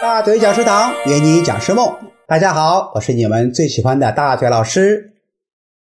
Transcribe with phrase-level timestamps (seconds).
[0.00, 1.86] 大嘴讲师堂，圆你讲师梦。
[2.26, 5.12] 大家好，我是你们最喜欢的大嘴老师。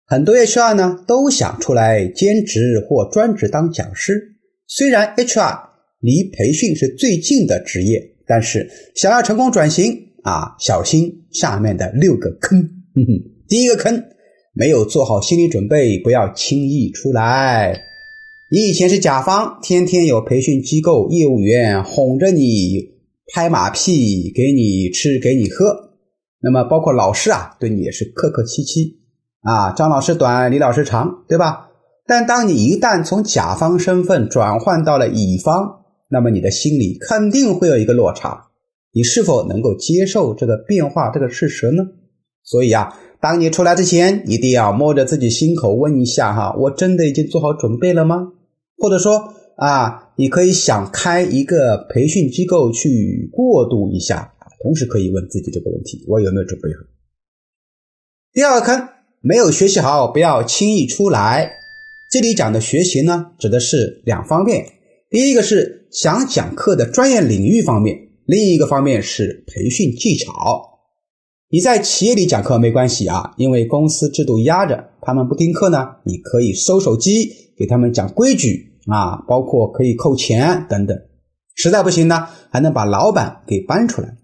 [0.06, 4.37] 很多 HR 呢都想出来兼职或专职当讲师。
[4.69, 5.58] 虽然 HR
[5.99, 9.92] 离培训是最近的职业，但是想要成功转型
[10.23, 12.62] 啊，小心下面的六个坑。
[13.48, 14.04] 第一个坑，
[14.52, 17.82] 没有做好心理准备，不要轻易出来。
[18.52, 22.95] 你以前是甲方，天天有培训机构业务员哄着你。
[23.34, 25.90] 拍马屁，给你吃，给你喝，
[26.40, 29.00] 那么包括老师啊，对你也是客客气气
[29.43, 29.72] 啊。
[29.72, 31.68] 张老师短，李老师长，对吧？
[32.07, 38.47] 但当你一旦从甲方身份转换到了乙方，那么你的心里肯定会有一个落差。
[38.93, 41.83] 你是否能够接受这个变化这个事实呢？
[42.45, 48.29] 所以啊，当你出来之前，一定要摸着自己心口问一下哈：我真的已经做好准备了吗？
[48.79, 50.05] 或者说啊？
[50.19, 56.80] 你可以想开一个培训机构去过渡一下，同时可以问自己这个问题：我有没有准备好？
[58.32, 58.88] 第二个坑，
[59.21, 61.52] 没有学习好，不要轻易出来。
[62.10, 64.66] 这里讲的学习呢，指的是两方面：
[65.10, 70.32] 第一个是想讲课的专业领域方面，另一个方面是培训技巧。
[71.50, 78.72] 你在企业里讲课没关系啊，因为公司制度压着，他们不听课呢，你可以收手机，给他们讲规矩。
[78.86, 80.96] 啊，包括可以扣钱等等，
[81.54, 84.16] 实在不行呢，还能把老板给搬出来。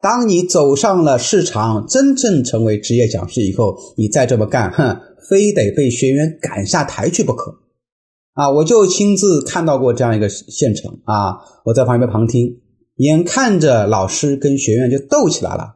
[0.00, 7.52] 当你走上了市场，真正成为职业讲师以后，你再这么干，哼，非得被学员赶下台去不可。
[8.34, 12.60] 啊，我就亲自看到过这样一个现场啊，我在旁边旁听，
[12.98, 15.74] 眼看着老师跟学员就斗起来了，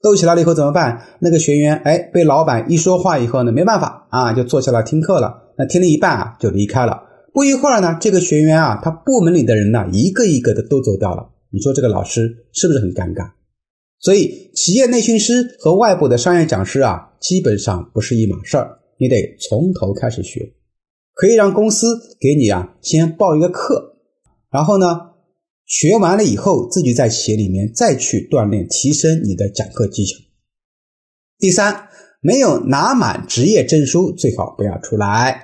[0.00, 1.02] 斗起来了以后怎么办？
[1.20, 5.52] 那个学员哎，被老板一说话以后呢，没办法啊，就坐下来听课了。
[5.58, 7.02] 那听了一半啊，就离开了。
[7.32, 11.30] 不一会儿呢，这个学员啊，他部门里的人呢，一个一个的都走掉了。
[11.50, 13.32] 你说这个老师是不是很尴尬？
[14.00, 18.78] 所以，企业内训师和外部的商业讲师啊，基本上不是一码事儿。
[18.98, 20.52] 你得从头开始学，
[21.14, 21.86] 可以让公司
[22.20, 23.96] 给你啊先报一个课，
[24.50, 24.86] 然后呢，
[25.66, 30.18] 学完了以后，自己在企业里面再去锻炼提升你的讲课技巧。
[31.38, 31.88] 第三，
[32.20, 35.42] 没有拿满职业证书，最好不要出来。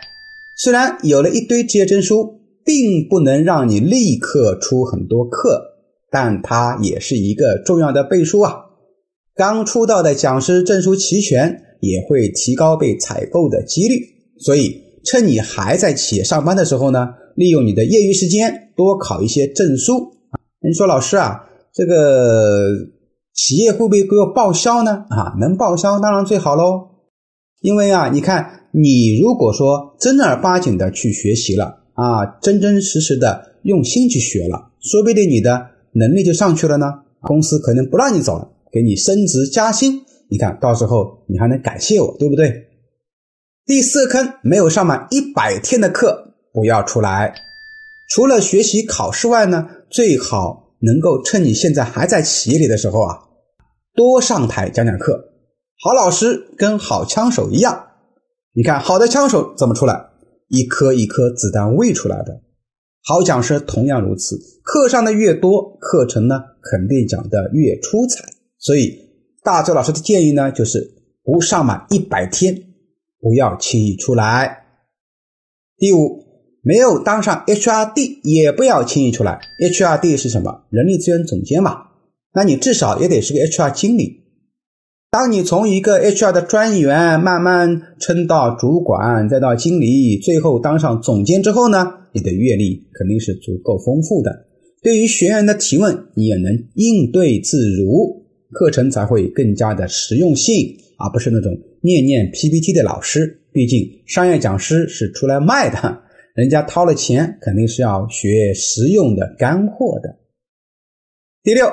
[0.57, 5.61] 虽然有了一堆职业证书，并不能让你立刻出很多课，
[6.11, 8.55] 但它也是一个重要的背书啊。
[9.35, 13.99] 刚出道的讲师证书齐全，也会提高被采购的几率。
[14.39, 20.39] 所以，趁你还在企业上班的时候呢，利用你的业余时间多考一些证书啊。
[20.63, 22.69] 你说老师啊，这个
[23.35, 25.05] 企业会不会给我报销呢？
[25.11, 26.91] 啊，能报销当然最好喽。
[27.61, 28.61] 因为啊，你看。
[28.77, 36.87] 你如果说正儿八经的去学习了啊，真真实实的用心去学了，说不定你的能力就上去了呢。
[37.21, 40.03] 公司可能不让你走了，给你升职加薪。
[40.29, 42.67] 你看到时候你还能感谢我，对不对？
[43.65, 47.33] 第四坑，没有上满一百天的课不要出来。
[48.11, 53.21] 除了学习考试外呢，最好能够趁你现在还在企业里的时候啊，
[53.95, 55.31] 多上台讲讲课。
[55.81, 57.81] 好老师跟好枪手一样。
[58.57, 60.11] 你看，好的枪手怎么出来？
[60.49, 62.41] 一颗一颗子弹喂出来的。
[63.03, 68.25] 好讲师同样如此，课上的越多，课程呢肯定讲的越出彩。
[68.59, 68.97] 所以，
[69.43, 70.89] 大周老师的建议呢，就是
[71.25, 72.55] 不上满一百天，
[73.21, 74.65] 不要轻易出来。
[75.77, 76.25] 第五，
[76.63, 79.41] 没有当上 HRD，也不要轻易出来。
[79.61, 80.65] HRD 是什么？
[80.71, 81.89] 人力资源总监嘛？
[82.33, 84.24] 那你至少也得是个 HR 经理。
[85.15, 94.49] 当你从一个 HR 的专员慢慢升到主管，再到经理，最后当上总监之后呢，你的阅历肯定是足够丰富的。
[94.83, 103.41] 对于学员的提问，你也能应对自如，课程才会更加的实用性，而不是那种念念 PPT 的老师。
[103.53, 106.03] 毕竟商业讲师是出来卖的，
[106.35, 110.17] 人家掏了钱，肯定是要学实用的干货的。
[111.45, 111.71] 第六，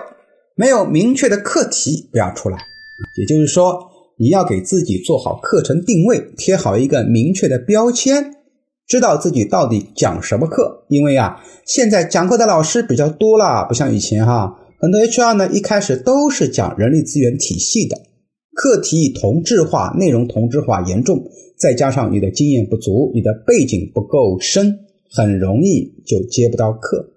[0.54, 2.71] 没有明确的课题，不要出来。
[3.18, 3.80] 也就是说，
[4.18, 8.32] 你要给自己做好课程定位，贴好一个明确的标签，
[8.88, 10.86] 知道自己到底讲什么课。
[10.90, 17.98] 因为啊，现在讲课的老师比较多了，不像以前哈，很多 HR 呢一开始都是讲人力资源体系的，
[18.54, 21.24] 课题同质化，内容同质化严重，
[21.58, 27.14] 再加上你的经验不足，你的背景不够深，很容易就接不到课。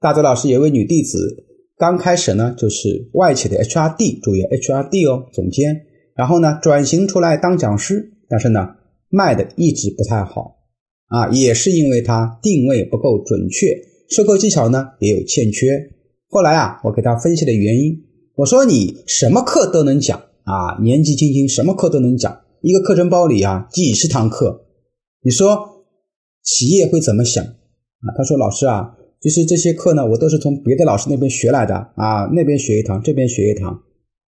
[0.00, 1.44] 大周老师有位女弟子。
[1.78, 5.82] 刚开始呢，就是外企的 HRD，注意 HRD 哦，总监。
[6.14, 8.66] 然后呢，转型出来当讲师，但是呢，
[9.10, 10.56] 卖的一直不太好
[11.08, 13.76] 啊，也是因为他定位不够准确，
[14.08, 15.68] 授课技巧呢也有欠缺。
[16.30, 18.02] 后来啊，我给他分析的原因，
[18.36, 24.64] 我说你什么课都能讲啊，年纪轻轻什么课都能讲，一个课程包里啊几十堂课，
[25.22, 25.84] 你说
[26.42, 28.16] 企业会怎么想啊？
[28.16, 33.82] 他说老师啊，就是这些课呢，我都是从别的老师那边学来的啊，那边学一堂，这边学一堂，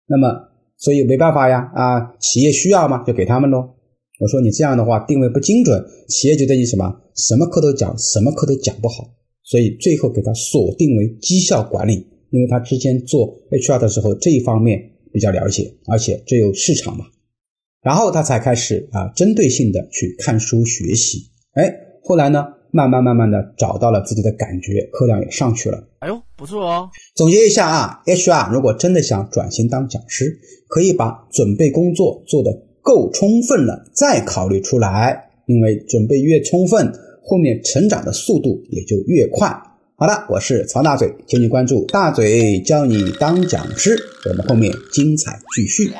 [0.06, 0.28] 那么
[0.76, 3.74] 所以没办法呀啊，企业需要嘛，就给他们喽。
[4.20, 9.08] 我说你这样的话定位不精准，企业觉得你什么什么课都讲，什么课都讲不好，
[9.44, 14.80] 所以最后给他锁定为绩效管理，因为他之前做 HR 的时候这一方面
[15.12, 17.04] 比较了解，而且这有市场嘛，
[17.82, 26.88] 然后他才开始啊针对性的去看书学习，哎，后来呢慢慢慢慢的找到了自己的感觉，课量也上去了，哎呦不错哦。
[27.14, 30.38] 总结一下啊，HR 如果真的想转型当讲师，
[30.68, 32.64] 可以把准备工作做得。
[32.80, 36.90] 够充分了，再考虑出来，因为准备越充分，
[37.22, 39.48] 后面成长的速度也就越快。
[39.96, 43.94] 好的，我是曹大嘴，请你关注大嘴教你当讲师，
[44.30, 45.90] 我们后面精彩继续。